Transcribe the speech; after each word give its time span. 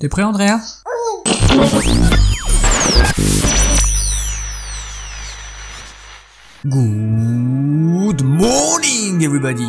T'es 0.00 0.08
prêt 0.08 0.22
Andrea? 0.22 0.58
Good 6.64 8.22
morning 8.24 9.22
everybody 9.22 9.68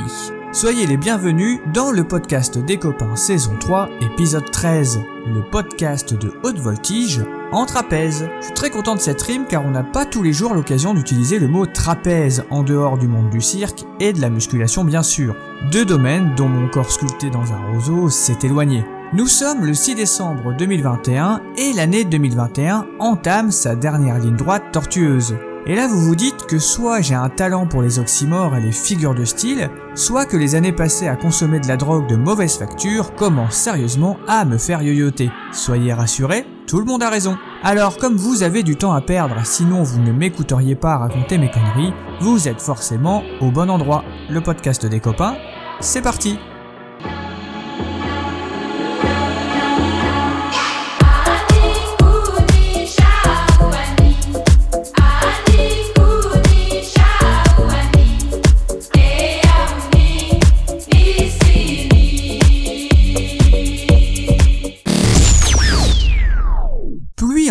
Soyez 0.53 0.87
les 0.87 0.95
bienvenus 0.95 1.59
dans 1.73 1.91
le 1.91 2.07
podcast 2.07 2.57
des 2.57 2.77
copains 2.77 3.17
saison 3.17 3.57
3 3.59 3.89
épisode 3.99 4.49
13, 4.49 5.01
le 5.27 5.41
podcast 5.51 6.13
de 6.13 6.31
haute 6.43 6.59
voltige 6.59 7.25
en 7.51 7.65
trapèze. 7.65 8.29
Je 8.39 8.45
suis 8.45 8.53
très 8.53 8.69
content 8.69 8.95
de 8.95 9.01
cette 9.01 9.21
rime 9.21 9.47
car 9.49 9.65
on 9.65 9.71
n'a 9.71 9.83
pas 9.83 10.05
tous 10.05 10.23
les 10.23 10.31
jours 10.31 10.53
l'occasion 10.53 10.93
d'utiliser 10.93 11.39
le 11.39 11.49
mot 11.49 11.65
trapèze 11.65 12.45
en 12.51 12.63
dehors 12.63 12.97
du 12.97 13.09
monde 13.09 13.31
du 13.31 13.41
cirque 13.41 13.83
et 13.99 14.13
de 14.13 14.21
la 14.21 14.29
musculation 14.29 14.85
bien 14.85 15.03
sûr. 15.03 15.35
Deux 15.73 15.83
domaines 15.83 16.35
dont 16.35 16.47
mon 16.47 16.69
corps 16.69 16.89
sculpté 16.89 17.29
dans 17.29 17.51
un 17.51 17.73
roseau 17.73 18.09
s'est 18.09 18.39
éloigné. 18.43 18.85
Nous 19.13 19.27
sommes 19.27 19.65
le 19.65 19.73
6 19.73 19.95
décembre 19.95 20.55
2021 20.57 21.41
et 21.57 21.73
l'année 21.73 22.05
2021 22.05 22.87
entame 22.99 23.51
sa 23.51 23.75
dernière 23.75 24.17
ligne 24.19 24.37
droite 24.37 24.63
tortueuse. 24.71 25.35
Et 25.65 25.75
là, 25.75 25.89
vous 25.89 25.99
vous 25.99 26.15
dites 26.15 26.45
que 26.45 26.59
soit 26.59 27.01
j'ai 27.01 27.13
un 27.13 27.27
talent 27.27 27.67
pour 27.67 27.81
les 27.81 27.99
oxymores 27.99 28.55
et 28.55 28.61
les 28.61 28.71
figures 28.71 29.13
de 29.13 29.25
style, 29.25 29.69
soit 29.95 30.25
que 30.25 30.37
les 30.37 30.55
années 30.55 30.71
passées 30.71 31.09
à 31.09 31.17
consommer 31.17 31.59
de 31.59 31.67
la 31.67 31.75
drogue 31.75 32.07
de 32.07 32.15
mauvaise 32.15 32.57
facture 32.57 33.13
commencent 33.15 33.57
sérieusement 33.57 34.15
à 34.29 34.45
me 34.45 34.57
faire 34.57 34.81
yoyoter. 34.81 35.29
Soyez 35.51 35.91
rassurés, 35.91 36.45
tout 36.65 36.79
le 36.79 36.85
monde 36.85 37.03
a 37.03 37.09
raison. 37.09 37.37
Alors, 37.63 37.97
comme 37.97 38.15
vous 38.15 38.43
avez 38.43 38.63
du 38.63 38.77
temps 38.77 38.93
à 38.93 39.01
perdre, 39.01 39.35
sinon 39.43 39.83
vous 39.83 39.99
ne 39.99 40.13
m'écouteriez 40.13 40.75
pas 40.75 40.97
raconter 40.97 41.37
mes 41.37 41.51
conneries, 41.51 41.93
vous 42.21 42.47
êtes 42.47 42.61
forcément 42.61 43.23
au 43.41 43.51
bon 43.51 43.69
endroit. 43.69 44.05
Le 44.29 44.39
podcast 44.39 44.85
des 44.85 45.01
copains, 45.01 45.35
c'est 45.81 46.01
parti 46.01 46.39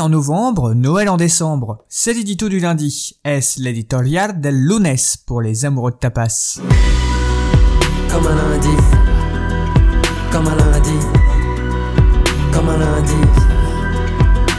en 0.01 0.09
novembre, 0.09 0.75
Noël 0.75 1.09
en 1.09 1.17
décembre. 1.17 1.85
C'est 1.89 2.15
l'édito 2.15 2.49
du 2.49 2.59
lundi. 2.59 3.21
Est 3.25 3.59
l'éditorial 3.59 4.41
del 4.41 4.57
lunes 4.57 4.97
pour 5.27 5.43
les 5.43 5.65
amoureux 5.65 5.93
de 5.93 5.97
tapas. 5.97 6.59
Comme 8.11 8.27
un 8.27 8.35
lundi, 8.35 8.69
comme 10.33 10.47
un 10.49 10.57
lundi, 10.57 11.07
comme 12.53 12.69
un 12.69 12.79
lundi, 12.79 13.13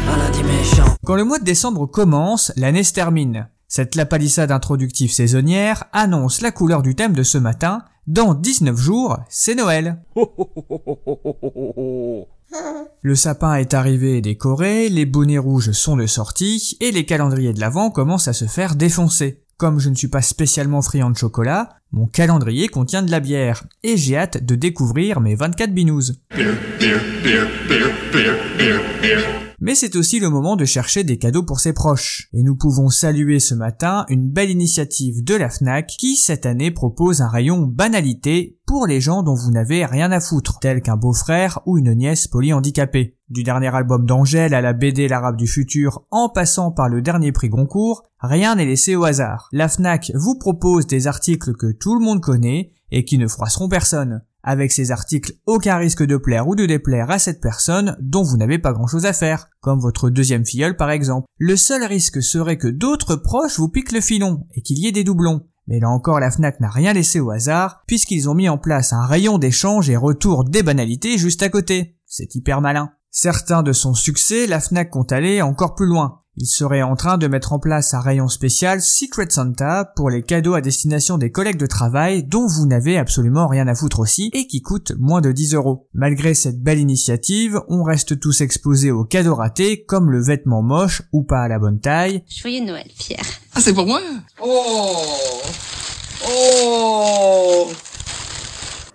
un 0.07 0.17
lundi 0.17 0.43
méchant. 0.43 0.95
Quand 1.05 1.15
le 1.15 1.23
mois 1.23 1.39
de 1.39 1.43
décembre 1.43 1.87
commence, 1.87 2.53
l'année 2.55 2.83
se 2.83 2.93
termine. 2.93 3.47
Cette 3.67 3.95
lapalissade 3.95 4.51
introductive 4.51 5.11
saisonnière 5.11 5.85
annonce 5.91 6.41
la 6.41 6.51
couleur 6.51 6.81
du 6.83 6.95
thème 6.95 7.13
de 7.13 7.23
ce 7.23 7.37
matin. 7.37 7.83
Dans 8.07 8.33
19 8.33 8.77
jours, 8.77 9.19
c'est 9.29 9.55
Noël. 9.55 10.01
Le 13.03 13.15
sapin 13.15 13.55
est 13.55 13.73
arrivé 13.73 14.17
et 14.17 14.21
décoré, 14.21 14.89
les 14.89 15.05
bonnets 15.05 15.37
rouges 15.37 15.71
sont 15.71 15.95
de 15.95 16.05
sortie, 16.05 16.77
et 16.81 16.91
les 16.91 17.05
calendriers 17.05 17.53
de 17.53 17.59
l'Avent 17.59 17.91
commencent 17.91 18.27
à 18.27 18.33
se 18.33 18.45
faire 18.45 18.75
défoncer. 18.75 19.43
Comme 19.57 19.79
je 19.79 19.89
ne 19.89 19.95
suis 19.95 20.07
pas 20.07 20.21
spécialement 20.21 20.81
friand 20.81 21.11
de 21.11 21.17
chocolat, 21.17 21.69
mon 21.91 22.07
calendrier 22.07 22.67
contient 22.67 23.03
de 23.03 23.11
la 23.11 23.19
bière, 23.19 23.63
et 23.83 23.95
j'ai 23.97 24.17
hâte 24.17 24.43
de 24.43 24.55
découvrir 24.55 25.21
mes 25.21 25.35
24 25.35 25.73
binous 25.73 26.11
mais 29.61 29.75
c'est 29.75 29.95
aussi 29.95 30.19
le 30.19 30.29
moment 30.29 30.55
de 30.55 30.65
chercher 30.65 31.03
des 31.03 31.17
cadeaux 31.17 31.43
pour 31.43 31.59
ses 31.59 31.71
proches. 31.71 32.27
Et 32.33 32.41
nous 32.41 32.55
pouvons 32.55 32.89
saluer 32.89 33.39
ce 33.39 33.53
matin 33.53 34.05
une 34.09 34.27
belle 34.27 34.49
initiative 34.49 35.23
de 35.23 35.35
la 35.35 35.49
FNAC 35.49 35.87
qui 35.99 36.15
cette 36.15 36.47
année 36.47 36.71
propose 36.71 37.21
un 37.21 37.27
rayon 37.27 37.61
banalité 37.61 38.57
pour 38.65 38.87
les 38.87 38.99
gens 38.99 39.21
dont 39.21 39.35
vous 39.35 39.51
n'avez 39.51 39.85
rien 39.85 40.11
à 40.11 40.19
foutre, 40.19 40.57
tel 40.59 40.81
qu'un 40.81 40.97
beau-frère 40.97 41.59
ou 41.67 41.77
une 41.77 41.93
nièce 41.93 42.27
polyhandicapée. 42.27 43.17
Du 43.29 43.43
dernier 43.43 43.73
album 43.73 44.05
d'Angèle 44.05 44.55
à 44.55 44.61
la 44.61 44.73
BD 44.73 45.07
L'Arabe 45.07 45.37
du 45.37 45.47
futur, 45.47 46.05
en 46.09 46.27
passant 46.27 46.71
par 46.71 46.89
le 46.89 47.01
dernier 47.01 47.31
prix 47.31 47.49
Goncourt, 47.49 48.03
rien 48.19 48.55
n'est 48.55 48.65
laissé 48.65 48.95
au 48.95 49.03
hasard. 49.03 49.47
La 49.51 49.69
FNAC 49.69 50.11
vous 50.15 50.37
propose 50.37 50.87
des 50.87 51.05
articles 51.05 51.53
que 51.53 51.71
tout 51.71 51.93
le 51.93 52.03
monde 52.03 52.21
connaît 52.21 52.73
et 52.89 53.05
qui 53.05 53.17
ne 53.17 53.27
froisseront 53.27 53.69
personne. 53.69 54.23
Avec 54.43 54.71
ces 54.71 54.91
articles, 54.91 55.33
aucun 55.45 55.77
risque 55.77 56.03
de 56.03 56.17
plaire 56.17 56.47
ou 56.47 56.55
de 56.55 56.65
déplaire 56.65 57.11
à 57.11 57.19
cette 57.19 57.41
personne 57.41 57.95
dont 58.01 58.23
vous 58.23 58.37
n'avez 58.37 58.57
pas 58.57 58.73
grand 58.73 58.87
chose 58.87 59.05
à 59.05 59.13
faire, 59.13 59.49
comme 59.59 59.79
votre 59.79 60.09
deuxième 60.09 60.45
filleule 60.45 60.75
par 60.75 60.89
exemple. 60.89 61.27
Le 61.37 61.55
seul 61.55 61.83
risque 61.83 62.23
serait 62.23 62.57
que 62.57 62.67
d'autres 62.67 63.15
proches 63.15 63.59
vous 63.59 63.69
piquent 63.69 63.91
le 63.91 64.01
filon 64.01 64.45
et 64.55 64.61
qu'il 64.61 64.79
y 64.79 64.87
ait 64.87 64.91
des 64.91 65.03
doublons. 65.03 65.45
Mais 65.67 65.79
là 65.79 65.89
encore, 65.89 66.19
la 66.19 66.31
FNAC 66.31 66.59
n'a 66.59 66.69
rien 66.69 66.93
laissé 66.93 67.19
au 67.19 67.29
hasard, 67.29 67.83
puisqu'ils 67.87 68.29
ont 68.29 68.33
mis 68.33 68.49
en 68.49 68.57
place 68.57 68.93
un 68.93 69.05
rayon 69.05 69.37
d'échange 69.37 69.89
et 69.89 69.95
retour 69.95 70.43
des 70.43 70.63
banalités 70.63 71.17
juste 71.17 71.43
à 71.43 71.49
côté. 71.49 71.97
C'est 72.05 72.35
hyper 72.35 72.61
malin. 72.61 72.91
Certains 73.11 73.61
de 73.61 73.73
son 73.73 73.93
succès, 73.93 74.47
la 74.47 74.59
FNAC 74.59 74.89
compte 74.89 75.11
aller 75.11 75.41
encore 75.41 75.75
plus 75.75 75.85
loin. 75.85 76.20
Il 76.37 76.47
serait 76.47 76.81
en 76.81 76.95
train 76.95 77.17
de 77.17 77.27
mettre 77.27 77.51
en 77.51 77.59
place 77.59 77.93
un 77.93 77.99
rayon 77.99 78.29
spécial 78.29 78.81
Secret 78.81 79.29
Santa 79.29 79.91
pour 79.97 80.09
les 80.09 80.23
cadeaux 80.23 80.53
à 80.53 80.61
destination 80.61 81.17
des 81.17 81.29
collègues 81.29 81.59
de 81.59 81.65
travail 81.65 82.23
dont 82.23 82.47
vous 82.47 82.65
n'avez 82.65 82.97
absolument 82.97 83.47
rien 83.47 83.67
à 83.67 83.75
foutre 83.75 83.99
aussi 83.99 84.29
et 84.33 84.47
qui 84.47 84.61
coûtent 84.61 84.93
moins 84.97 85.19
de 85.19 85.33
10 85.33 85.55
euros. 85.55 85.89
Malgré 85.93 86.33
cette 86.33 86.61
belle 86.63 86.79
initiative, 86.79 87.59
on 87.67 87.83
reste 87.83 88.17
tous 88.19 88.39
exposés 88.39 88.91
aux 88.91 89.03
cadeaux 89.03 89.35
ratés 89.35 89.83
comme 89.83 90.09
le 90.09 90.23
vêtement 90.23 90.61
moche 90.61 91.01
ou 91.11 91.23
pas 91.23 91.41
à 91.41 91.47
la 91.49 91.59
bonne 91.59 91.81
taille. 91.81 92.23
Joyeux 92.29 92.65
Noël, 92.65 92.87
Pierre. 92.97 93.25
Ah, 93.53 93.59
c'est 93.59 93.73
pour 93.73 93.85
moi? 93.85 93.99
Oh 94.41 95.41
Oh 96.23 97.67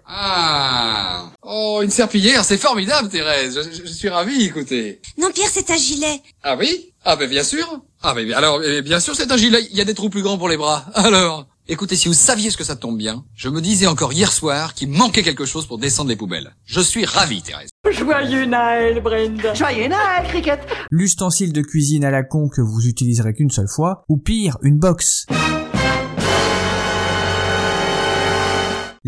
Ah 0.09 1.31
Oh, 1.43 1.81
une 1.83 1.91
serpillière, 1.91 2.45
c'est 2.45 2.59
formidable, 2.59 3.09
Thérèse. 3.09 3.59
Je, 3.85 3.87
suis 3.89 4.09
ravi, 4.09 4.45
écoutez. 4.45 5.01
Non, 5.19 5.31
Pierre, 5.33 5.49
c'est 5.51 5.71
un 5.71 5.77
gilet. 5.77 6.21
Ah 6.43 6.57
oui 6.57 6.93
Ah 7.05 7.17
ben 7.17 7.29
bien 7.29 7.43
sûr. 7.43 7.81
Ah 8.03 8.15
ben 8.15 8.33
alors, 8.33 8.61
bien 8.85 9.01
sûr, 9.01 9.15
c'est 9.17 9.31
un 9.33 9.37
gilet. 9.37 9.67
Il 9.71 9.77
y 9.77 9.81
a 9.81 9.85
des 9.85 9.95
trous 9.95 10.11
plus 10.11 10.23
grands 10.23 10.39
pour 10.39 10.49
les 10.49 10.57
bras. 10.57 10.85
Alors 10.95 11.47
Écoutez, 11.69 11.97
si 11.97 12.07
vous 12.07 12.15
saviez 12.15 12.51
ce 12.51 12.57
que 12.57 12.63
ça 12.63 12.77
tombe 12.77 12.97
bien, 12.97 13.25
je 13.35 13.49
me 13.49 13.61
disais 13.61 13.89
encore 13.89 14.13
hier 14.13 14.31
soir 14.31 14.73
qu'il 14.73 14.89
manquait 14.89 15.25
quelque 15.25 15.45
chose 15.45 15.67
pour 15.67 15.79
descendre 15.79 16.11
les 16.11 16.15
poubelles. 16.15 16.55
Je 16.65 16.81
suis 16.81 17.05
ravi, 17.05 17.43
Thérèse. 17.43 17.71
Joyeux 17.91 18.47
Noël, 18.47 19.03
Brenda. 19.03 19.53
Joyeux 19.53 19.89
Noël, 19.89 20.29
Cricket. 20.29 20.61
L'ustensile 20.93 21.53
de 21.53 21.63
cuisine 21.63 22.05
à 22.05 22.13
la 22.13 22.23
con 22.23 22.49
que 22.49 22.61
vous 22.61 22.87
utiliserez 22.87 23.35
qu'une 23.35 23.51
seule 23.51 23.67
fois, 23.67 24.05
ou 24.09 24.17
pire, 24.17 24.59
une 24.63 24.79
box. 24.79 25.27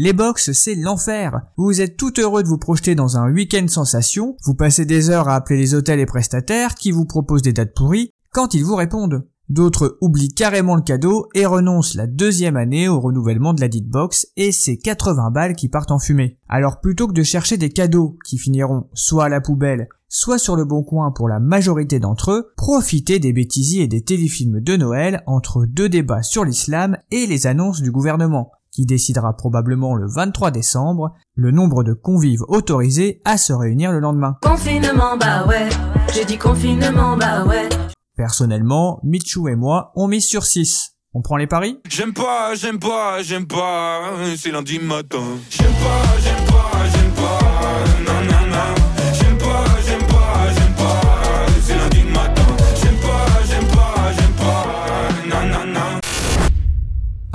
Les 0.01 0.13
box, 0.13 0.53
c'est 0.53 0.77
l'enfer. 0.77 1.41
Vous 1.57 1.81
êtes 1.81 1.97
tout 1.97 2.13
heureux 2.21 2.45
de 2.45 2.49
vous 2.49 2.57
projeter 2.57 2.95
dans 2.95 3.17
un 3.17 3.33
week-end 3.33 3.67
sensation, 3.67 4.37
vous 4.45 4.55
passez 4.55 4.85
des 4.85 5.11
heures 5.11 5.29
à 5.29 5.35
appeler 5.35 5.59
les 5.59 5.75
hôtels 5.75 5.99
et 5.99 6.07
prestataires 6.07 6.77
qui 6.77 6.93
vous 6.93 7.05
proposent 7.05 7.43
des 7.43 7.53
dates 7.53 7.75
pourries, 7.75 8.13
quand 8.31 8.55
ils 8.55 8.65
vous 8.65 8.77
répondent. 8.77 9.27
D'autres 9.49 9.99
oublient 10.01 10.33
carrément 10.33 10.77
le 10.77 10.83
cadeau 10.83 11.27
et 11.35 11.47
renoncent 11.47 11.97
la 11.97 12.07
deuxième 12.07 12.57
année 12.57 12.87
au 12.87 13.01
renouvellement 13.01 13.55
de 13.55 13.61
la 13.61 13.67
dite 13.67 13.89
box 13.89 14.29
et 14.37 14.53
c'est 14.53 14.77
80 14.77 15.33
balles 15.33 15.57
qui 15.57 15.69
partent 15.69 15.91
en 15.91 15.99
fumée. 15.99 16.39
Alors 16.49 16.81
plutôt 16.81 17.09
que 17.09 17.13
de 17.13 17.25
chercher 17.25 17.57
des 17.57 17.71
cadeaux 17.71 18.19
qui 18.25 18.39
finiront 18.39 18.87
soit 18.95 19.25
à 19.25 19.29
la 19.29 19.41
poubelle, 19.41 19.89
soit 20.09 20.39
sur 20.39 20.55
le 20.55 20.65
bon 20.65 20.85
coin 20.85 21.11
pour 21.11 21.29
la 21.29 21.41
majorité 21.41 21.99
d'entre 21.99 22.31
eux, 22.31 22.53
profitez 22.57 23.19
des 23.19 23.33
bêtisiers 23.33 23.83
et 23.83 23.89
des 23.89 24.05
téléfilms 24.05 24.61
de 24.61 24.77
Noël 24.77 25.25
entre 25.27 25.67
deux 25.67 25.89
débats 25.89 26.23
sur 26.23 26.45
l'islam 26.45 26.99
et 27.11 27.27
les 27.27 27.49
annonces 27.49 27.83
du 27.83 27.91
gouvernement 27.91 28.53
qui 28.79 28.87
décidera 28.87 29.33
probablement 29.33 29.97
le 29.97 30.07
23 30.07 30.53
décembre 30.53 31.13
le 31.35 31.51
nombre 31.51 31.83
de 31.83 31.95
convives 31.95 32.45
autorisés 32.47 33.21
à 33.25 33.37
se 33.37 33.53
réunir 33.53 33.91
le 33.91 33.99
lendemain. 33.99 34.37
Confinement, 34.41 35.17
bah 35.19 35.45
ouais, 35.49 35.69
j'ai 36.15 36.25
dit 36.25 36.39
confinement, 36.39 37.17
bah 37.17 37.45
ouais. 37.45 37.69
Personnellement, 38.17 39.01
Michou 39.03 39.49
et 39.49 39.57
moi, 39.57 39.91
on 39.97 40.07
mise 40.07 40.27
sur 40.27 40.45
6. 40.45 40.93
On 41.13 41.23
prend 41.23 41.37
les 41.37 41.49
paris? 41.49 41.81
J'aime 41.89 42.13
pas, 42.13 42.55
j'aime 42.55 42.79
pas, 42.79 43.21
j'aime 43.21 43.49
pas, 43.49 44.13
c'est 44.37 44.53
lundi 44.53 44.79
matin. 44.79 45.25
J'aime 45.51 45.73
pas, 45.73 46.21
j'aime 46.23 46.47
pas, 46.47 46.71
j'aime 46.93 47.11
pas, 47.15 48.13
non. 48.13 48.18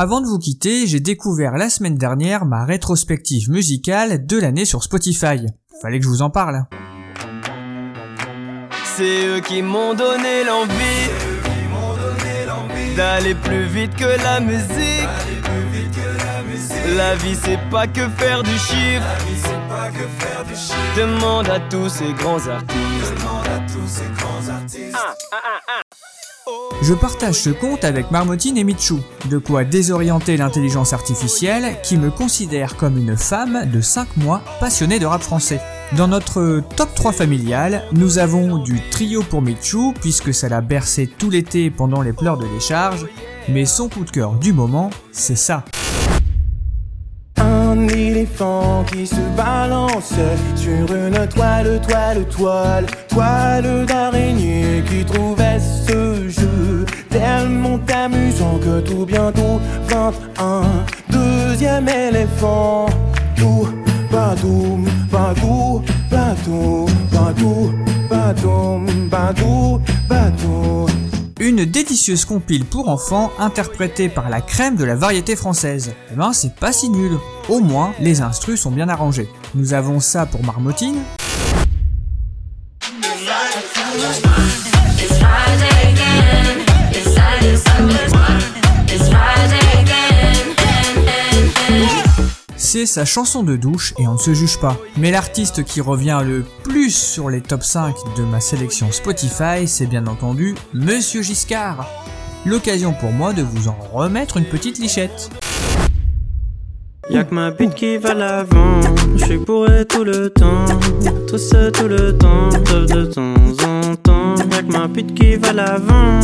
Avant 0.03 0.19
de 0.19 0.27
vous 0.27 0.37
quitter, 0.37 0.85
j'ai 0.85 0.99
découvert 0.99 1.53
la 1.53 1.69
semaine 1.69 1.95
dernière 1.95 2.43
ma 2.43 2.65
rétrospective 2.65 3.49
musicale 3.49 4.25
de 4.25 4.37
l'année 4.37 4.65
sur 4.65 4.83
Spotify. 4.83 5.45
Fallait 5.81 5.99
que 5.99 6.03
je 6.03 6.09
vous 6.09 6.21
en 6.21 6.29
parle. 6.29 6.65
C'est 8.97 9.27
eux 9.27 9.39
qui 9.39 9.61
m'ont 9.61 9.93
donné 9.93 10.43
l'envie 10.43 11.07
d'aller 12.97 13.33
plus 13.33 13.63
vite 13.67 13.95
que 13.95 14.21
la 14.21 14.41
musique. 14.41 15.07
La 16.97 17.15
vie 17.15 17.37
c'est 17.41 17.69
pas 17.71 17.87
que 17.87 18.09
faire 18.09 18.43
du 18.43 18.57
chiffre. 18.57 19.07
Demande 20.97 21.47
à 21.47 21.61
tous 21.61 21.87
ces 21.87 22.11
grands 22.11 22.45
artistes. 22.45 23.13
Je 26.81 26.93
partage 26.93 27.35
ce 27.35 27.49
compte 27.49 27.85
avec 27.85 28.11
Marmotine 28.11 28.57
et 28.57 28.63
Michou, 28.63 28.99
de 29.29 29.37
quoi 29.37 29.63
désorienter 29.63 30.35
l'intelligence 30.35 30.91
artificielle 30.91 31.77
qui 31.81 31.97
me 31.97 32.11
considère 32.11 32.75
comme 32.75 32.97
une 32.97 33.15
femme 33.15 33.69
de 33.71 33.79
5 33.79 34.17
mois 34.17 34.41
passionnée 34.59 34.99
de 34.99 35.05
rap 35.05 35.21
français. 35.21 35.61
Dans 35.95 36.07
notre 36.07 36.61
top 36.75 36.93
3 36.95 37.13
familial, 37.13 37.83
nous 37.93 38.17
avons 38.17 38.57
du 38.57 38.81
trio 38.89 39.23
pour 39.23 39.41
Michou 39.41 39.93
puisque 40.01 40.33
ça 40.33 40.49
l'a 40.49 40.61
bercé 40.61 41.07
tout 41.07 41.29
l'été 41.29 41.69
pendant 41.69 42.01
les 42.01 42.13
pleurs 42.13 42.37
de 42.37 42.47
décharge, 42.47 43.05
mais 43.47 43.65
son 43.65 43.87
coup 43.87 44.03
de 44.03 44.11
cœur 44.11 44.33
du 44.33 44.51
moment, 44.51 44.89
c'est 45.11 45.37
ça. 45.37 45.63
Tellement 57.13 57.79
amusant 57.93 58.57
que 58.57 58.81
tout 58.81 59.05
bientôt 59.05 59.61
21 59.87 60.63
deuxième 61.09 61.87
éléphant 61.87 62.87
tout 63.37 63.67
badoum 64.11 64.85
badou 65.11 65.83
badou 66.09 66.87
badou 67.11 67.71
badoum 68.09 69.09
badou 69.09 69.79
badou 70.09 70.87
Une 71.39 71.65
délicieuse 71.65 72.25
compile 72.25 72.65
pour 72.65 72.89
enfants 72.89 73.31
interprétée 73.37 74.09
par 74.09 74.29
la 74.29 74.41
crème 74.41 74.75
de 74.75 74.85
la 74.85 74.95
variété 74.95 75.35
française. 75.35 75.93
Eh 76.11 76.15
ben 76.15 76.33
c'est 76.33 76.55
pas 76.55 76.71
si 76.71 76.89
nul. 76.89 77.17
Au 77.49 77.59
moins, 77.59 77.93
les 77.99 78.21
instrus 78.21 78.61
sont 78.61 78.71
bien 78.71 78.87
arrangés. 78.87 79.27
Nous 79.53 79.73
avons 79.73 79.99
ça 79.99 80.25
pour 80.25 80.43
Marmotine, 80.43 81.01
c'est 92.85 92.93
sa 92.95 93.05
chanson 93.05 93.43
de 93.43 93.55
douche 93.55 93.93
et 93.97 94.07
on 94.09 94.13
ne 94.13 94.17
se 94.17 94.33
juge 94.33 94.59
pas. 94.59 94.77
Mais 94.97 95.09
l'artiste 95.09 95.63
qui 95.63 95.79
revient 95.79 96.19
le 96.25 96.43
plus 96.63 96.93
sur 96.93 97.29
les 97.29 97.39
top 97.39 97.63
5 97.63 97.95
de 98.17 98.23
ma 98.23 98.41
sélection 98.41 98.91
Spotify, 98.91 99.67
c'est 99.67 99.85
bien 99.85 100.05
entendu 100.05 100.53
Monsieur 100.73 101.21
Giscard. 101.21 101.87
L'occasion 102.45 102.93
pour 102.93 103.13
moi 103.13 103.31
de 103.31 103.41
vous 103.41 103.69
en 103.69 103.77
remettre 103.93 104.35
une 104.35 104.43
petite 104.43 104.79
lichette. 104.79 105.29
Y'a 107.09 107.23
que 107.23 107.33
ma 107.33 107.51
bite 107.51 107.73
qui 107.75 107.95
va 107.97 108.13
l'avant, 108.13 108.81
je 109.15 109.23
suis 109.23 109.37
bourré 109.37 109.85
tout 109.85 110.03
le 110.03 110.29
temps, 110.29 110.65
tout 111.27 111.37
ça 111.37 111.71
tout 111.71 111.87
le 111.87 112.17
temps, 112.17 112.49
de, 112.49 112.85
de 112.85 113.05
temps 113.05 113.65
en 113.65 113.95
temps. 113.95 114.35
Y'a 114.51 114.61
que 114.61 114.71
ma 114.71 114.87
bite 114.89 115.13
qui 115.13 115.35
va 115.35 115.53
l'avant, 115.53 116.19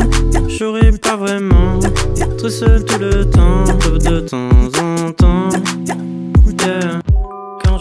j'aurais 0.49 0.91
pas 0.91 1.15
vraiment, 1.15 1.79
tout 2.37 2.49
seul 2.49 2.83
tout 2.83 2.99
le 2.99 3.29
temps, 3.29 3.63
de, 3.63 3.97
de 3.97 4.19
temps 4.21 4.49
en 4.81 5.11
temps. 5.13 5.49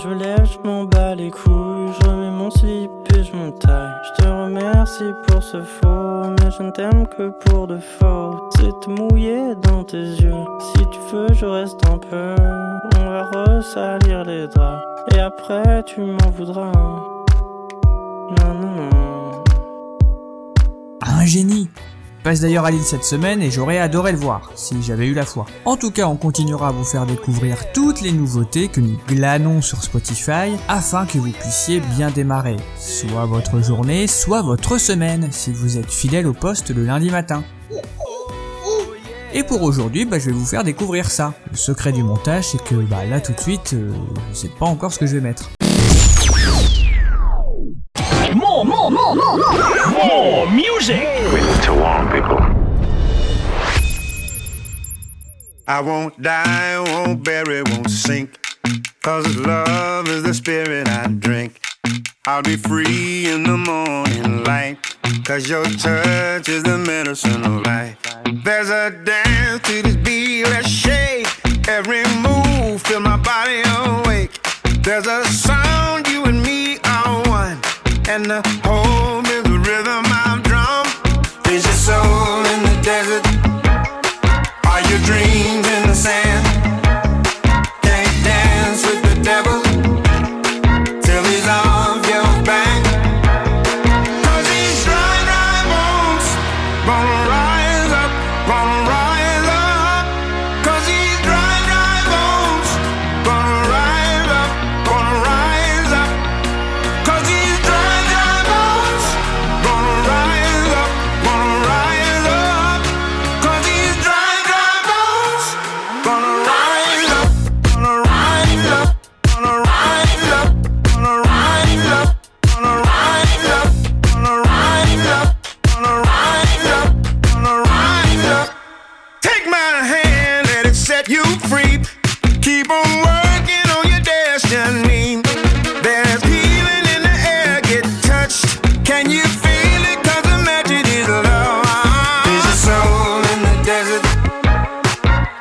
Je 0.00 0.08
me 0.08 0.14
lève, 0.14 0.44
je 0.44 0.58
m'en 0.64 0.84
bats 0.84 1.16
les 1.16 1.28
couilles, 1.28 1.92
je 2.00 2.08
remets 2.08 2.30
mon 2.30 2.50
slip 2.50 2.90
et 3.16 3.24
je 3.24 3.32
m'entaille. 3.34 3.90
Je 4.04 4.22
te 4.22 4.28
remercie 4.28 5.12
pour 5.26 5.42
ce 5.42 5.60
faux, 5.60 6.30
mais 6.38 6.50
je 6.56 6.62
ne 6.62 6.70
t'aime 6.70 7.04
que 7.16 7.30
pour 7.44 7.66
de 7.66 7.78
faux. 7.78 8.48
C'est 8.56 8.70
te 8.80 8.90
mouiller 8.90 9.56
dans 9.56 9.82
tes 9.82 9.96
yeux. 9.96 10.44
Si 10.60 10.86
tu 10.92 11.00
veux, 11.12 11.32
je 11.32 11.44
reste 11.44 11.84
un 11.88 11.98
peu. 11.98 12.36
On 12.96 13.04
va 13.04 13.24
ressalir 13.24 14.22
les 14.24 14.46
draps. 14.46 14.80
Et 15.16 15.18
après, 15.18 15.82
tu 15.84 16.00
m'en 16.00 16.30
voudras. 16.30 16.70
Non, 18.38 18.54
non, 18.54 18.70
non. 18.76 19.42
Un 21.02 21.24
génie 21.24 21.68
d'ailleurs 22.36 22.66
à 22.66 22.70
Lille 22.70 22.82
cette 22.82 23.04
semaine 23.04 23.40
et 23.40 23.50
j'aurais 23.50 23.78
adoré 23.78 24.12
le 24.12 24.18
voir 24.18 24.52
si 24.54 24.82
j'avais 24.82 25.06
eu 25.06 25.14
la 25.14 25.24
foi. 25.24 25.46
En 25.64 25.76
tout 25.76 25.90
cas, 25.90 26.06
on 26.06 26.16
continuera 26.16 26.68
à 26.68 26.72
vous 26.72 26.84
faire 26.84 27.06
découvrir 27.06 27.72
toutes 27.72 28.02
les 28.02 28.12
nouveautés 28.12 28.68
que 28.68 28.80
nous 28.80 28.98
glanons 29.08 29.62
sur 29.62 29.82
Spotify 29.82 30.52
afin 30.68 31.06
que 31.06 31.16
vous 31.16 31.32
puissiez 31.32 31.80
bien 31.96 32.10
démarrer, 32.10 32.56
soit 32.78 33.24
votre 33.24 33.62
journée, 33.62 34.06
soit 34.06 34.42
votre 34.42 34.78
semaine, 34.78 35.28
si 35.30 35.52
vous 35.52 35.78
êtes 35.78 35.90
fidèle 35.90 36.26
au 36.26 36.34
poste 36.34 36.70
le 36.70 36.84
lundi 36.84 37.10
matin. 37.10 37.42
Et 39.32 39.42
pour 39.42 39.62
aujourd'hui, 39.62 40.04
bah, 40.04 40.18
je 40.18 40.26
vais 40.26 40.32
vous 40.32 40.46
faire 40.46 40.64
découvrir 40.64 41.10
ça. 41.10 41.32
Le 41.50 41.56
secret 41.56 41.92
du 41.92 42.02
montage, 42.02 42.48
c'est 42.48 42.62
que 42.62 42.74
bah, 42.74 43.06
là 43.08 43.20
tout 43.20 43.32
de 43.32 43.40
suite, 43.40 43.72
euh, 43.72 43.90
je 44.30 44.36
sais 44.36 44.50
pas 44.58 44.66
encore 44.66 44.92
ce 44.92 44.98
que 44.98 45.06
je 45.06 45.14
vais 45.14 45.22
mettre. 45.22 45.50
I 55.68 55.80
won't 55.82 56.22
die, 56.22 56.80
won't 56.80 57.22
bury, 57.22 57.62
won't 57.62 57.90
sink. 57.90 58.40
Cause 59.02 59.36
love 59.36 60.08
is 60.08 60.22
the 60.22 60.32
spirit 60.32 60.88
I 60.88 61.08
drink. 61.08 61.60
I'll 62.26 62.40
be 62.40 62.56
free 62.56 63.30
in 63.30 63.42
the 63.42 63.58
morning 63.58 64.44
light. 64.44 64.78
Cause 65.26 65.46
your 65.46 65.64
touch 65.64 66.48
is 66.48 66.62
the 66.62 66.78
medicine 66.78 67.44
of 67.44 67.66
life. 67.66 67.98
There's 68.44 68.70
a 68.70 68.90
dance 69.04 69.60
to 69.68 69.82
this 69.82 69.97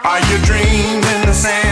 Are 0.07 0.21
you 0.31 0.37
dreaming 0.45 1.25
the 1.25 1.33
same? 1.33 1.66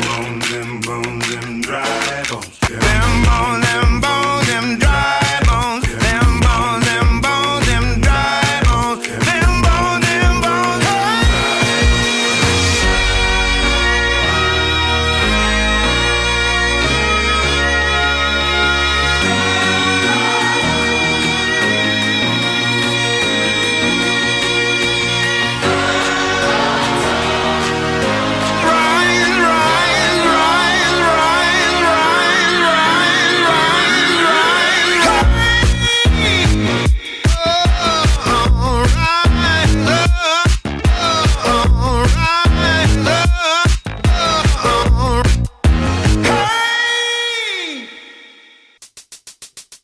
them 0.00 0.24
on 0.24 0.38
them, 0.40 0.80
bones, 0.80 1.28
them 1.30 1.60
dry 1.60 2.24
bones. 2.28 2.58
Them 2.60 3.24
bones, 3.24 3.66
them. 3.66 4.05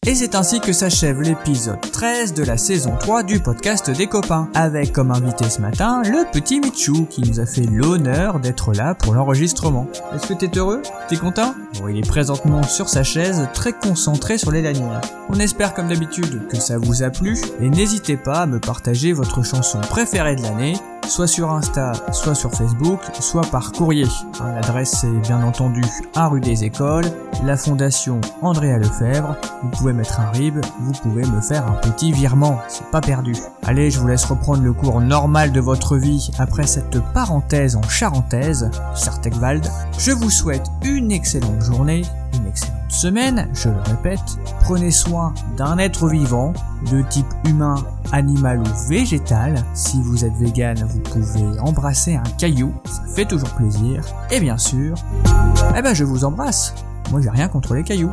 Et 0.04 0.16
c'est 0.16 0.35
ainsi 0.35 0.59
que 0.59 0.73
s'achève 0.73 1.23
l'épisode 1.23 1.80
13 1.80 2.35
de 2.35 2.42
la 2.42 2.56
saison 2.56 2.97
3 2.99 3.23
du 3.23 3.38
podcast 3.38 3.88
des 3.88 4.09
copains, 4.09 4.49
avec 4.52 4.92
comme 4.92 5.12
invité 5.12 5.49
ce 5.49 5.61
matin 5.61 6.02
le 6.02 6.28
petit 6.32 6.59
Michou 6.59 7.06
qui 7.09 7.21
nous 7.21 7.38
a 7.38 7.47
fait 7.47 7.66
l'honneur 7.71 8.40
d'être 8.40 8.73
là 8.73 8.97
pour 8.97 9.14
l'enregistrement. 9.14 9.87
Est-ce 10.12 10.26
que 10.26 10.35
t'es 10.35 10.59
heureux? 10.59 10.82
T'es 11.09 11.16
content? 11.16 11.54
Bon, 11.78 11.87
il 11.87 11.99
est 11.99 12.09
présentement 12.09 12.64
sur 12.64 12.88
sa 12.88 13.04
chaise, 13.04 13.47
très 13.54 13.73
concentré 13.73 14.38
sur 14.38 14.50
les 14.50 14.61
lanières. 14.61 15.02
On 15.28 15.38
espère 15.38 15.73
comme 15.73 15.87
d'habitude 15.87 16.49
que 16.49 16.56
ça 16.56 16.78
vous 16.78 17.04
a 17.04 17.11
plu, 17.11 17.38
et 17.61 17.71
n'hésitez 17.71 18.16
pas 18.16 18.40
à 18.40 18.47
me 18.47 18.59
partager 18.59 19.12
votre 19.12 19.44
chanson 19.44 19.78
préférée 19.82 20.35
de 20.35 20.42
l'année, 20.42 20.75
soit 21.06 21.26
sur 21.26 21.50
Insta, 21.50 21.92
soit 22.12 22.35
sur 22.35 22.52
Facebook, 22.52 23.00
soit 23.21 23.47
par 23.50 23.73
courrier. 23.73 24.06
Hein, 24.40 24.52
L'adresse 24.54 25.04
est 25.04 25.21
bien 25.21 25.42
entendu 25.42 25.82
1 26.14 26.26
rue 26.28 26.40
des 26.40 26.64
Écoles, 26.64 27.04
la 27.44 27.56
fondation 27.56 28.21
Andrea 28.40 28.78
Lefebvre. 28.78 29.37
Vous 29.62 29.68
pouvez 29.71 29.92
mettre 29.92 30.21
un 30.21 30.30
rib, 30.30 30.59
vous 30.80 30.92
pouvez 30.92 31.25
me 31.25 31.40
faire 31.40 31.66
un 31.66 31.75
petit 31.75 32.12
virement, 32.12 32.61
c'est 32.68 32.87
pas 32.90 33.00
perdu. 33.00 33.35
Allez, 33.62 33.90
je 33.90 34.00
vous 34.00 34.09
laisse 34.09 34.25
reprendre 34.25 34.62
le 34.62 34.73
cours 34.73 35.00
normal 35.00 35.52
de 35.52 35.61
votre 35.61 35.97
vie 35.97 36.30
après 36.38 36.66
cette 36.66 37.00
parenthèse 37.12 37.76
en 37.76 37.82
charentaise, 37.82 38.71
Sartecwald. 38.94 39.66
Je 39.99 40.12
vous 40.12 40.30
souhaite 40.30 40.66
une 40.85 41.12
excellente 41.12 41.62
journée, 41.62 42.02
une 42.42 42.49
excellente 42.49 42.90
semaine, 42.90 43.49
je 43.54 43.68
le 43.68 43.80
répète. 43.80 44.20
Prenez 44.61 44.90
soin 44.90 45.32
d'un 45.56 45.78
être 45.78 46.08
vivant, 46.08 46.52
de 46.90 47.02
type 47.08 47.26
humain, 47.46 47.76
animal 48.12 48.61
ou 48.61 48.88
végétal. 48.88 49.54
Si 49.75 50.00
vous 50.02 50.25
êtes 50.25 50.34
vegan, 50.34 50.76
vous 50.88 51.00
pouvez 51.00 51.61
embrasser 51.61 52.16
un 52.16 52.22
caillou, 52.38 52.75
ça 52.84 53.02
fait 53.14 53.25
toujours 53.25 53.50
plaisir. 53.50 54.02
Et 54.30 54.40
bien 54.40 54.58
sûr, 54.58 54.94
eh 55.76 55.82
ben 55.82 55.94
je 55.94 56.04
vous 56.04 56.25
embrasse. 56.25 56.75
Moi 57.11 57.20
j'ai 57.20 57.30
rien 57.30 57.49
contre 57.49 57.75
les 57.75 57.84
cailloux. 57.84 58.11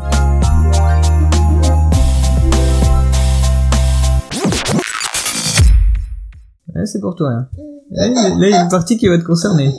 Ouais, 6.76 6.86
c'est 6.86 7.00
pour 7.00 7.16
toi. 7.16 7.32
Là. 7.32 7.46
Là, 7.92 8.08
il 8.08 8.50
y 8.50 8.54
a 8.54 8.62
une 8.62 8.70
partie 8.70 8.98
qui 8.98 9.08
va 9.08 9.18
te 9.18 9.24
concerner. 9.24 9.74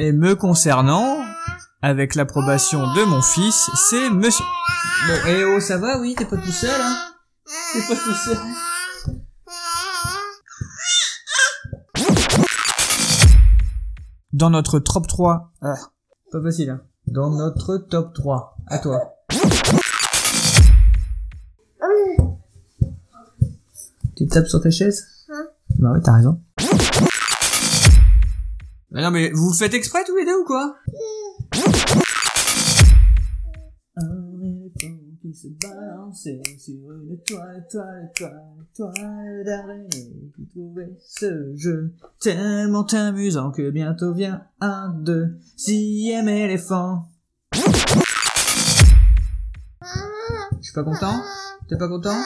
Et 0.00 0.12
me 0.12 0.36
concernant, 0.36 1.24
avec 1.82 2.14
l'approbation 2.14 2.94
de 2.94 3.04
mon 3.04 3.20
fils, 3.20 3.68
c'est 3.74 4.10
monsieur... 4.10 4.44
Bon, 5.08 5.14
eh 5.26 5.44
oh, 5.44 5.58
ça 5.58 5.76
va, 5.76 5.98
oui, 5.98 6.14
t'es 6.16 6.24
pas 6.24 6.36
tout 6.36 6.52
seul, 6.52 6.70
hein 6.80 6.96
T'es 7.72 7.80
pas 7.80 8.00
tout 8.00 8.14
seul. 8.14 8.38
Dans 14.32 14.50
notre 14.50 14.78
top 14.78 15.08
3... 15.08 15.52
Ah, 15.62 15.74
pas 16.30 16.42
facile, 16.44 16.70
hein 16.70 16.80
Dans 17.08 17.30
notre 17.30 17.78
top 17.78 18.14
3. 18.14 18.56
À 18.68 18.78
toi. 18.78 19.00
Tu 24.16 24.28
tapes 24.28 24.46
sur 24.46 24.62
ta 24.62 24.70
chaise? 24.70 25.26
Bah 25.80 25.90
oui, 25.92 26.00
t'as 26.04 26.12
raison. 26.12 26.40
Mais 28.90 29.02
non, 29.02 29.10
mais 29.10 29.30
vous 29.30 29.50
le 29.50 29.54
faites 29.54 29.74
exprès 29.74 30.02
tous 30.06 30.16
les 30.16 30.24
deux 30.24 30.38
ou 30.38 30.44
quoi 30.44 30.76
Un 33.96 34.40
éléphant 34.42 34.96
qui 35.20 35.34
se 35.34 35.48
balançait 35.60 36.40
sur 36.58 36.92
une 36.92 37.18
toile, 37.26 37.66
toile, 37.70 38.10
toile, 38.16 38.64
toile 38.74 39.44
d'araignée 39.44 40.32
qui 40.34 40.46
trouvait 40.48 40.96
ce 41.06 41.54
jeu 41.54 41.92
tellement 42.18 42.86
amusant 42.86 43.50
que 43.50 43.70
bientôt 43.70 44.14
vient 44.14 44.46
un 44.62 44.88
deuxième 44.94 46.30
éléphant. 46.30 47.10
Je 47.52 47.60
suis 50.62 50.72
pas 50.72 50.84
content? 50.84 51.22
T'es 51.68 51.76
pas 51.76 51.88
content? 51.88 52.16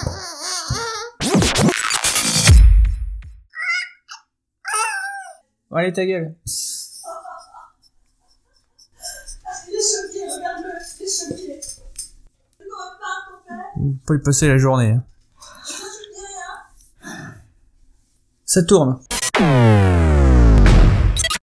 Allez, 5.74 5.92
ta 5.92 6.04
gueule. 6.04 6.34
Il 9.68 9.74
est 9.74 9.80
choqué, 9.80 10.24
regarde-le, 10.30 10.70
il 11.00 11.04
est 11.04 11.08
choqué. 11.08 11.60
Vous 13.76 13.96
pouvez 14.06 14.18
y 14.18 14.22
passer 14.22 14.48
la 14.48 14.58
journée. 14.58 14.92
hein. 14.92 15.04
Ça 18.44 18.62
tourne. 18.62 19.00